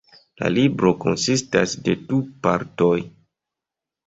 [0.43, 2.19] La libro konsistas de du
[2.49, 2.97] partoj.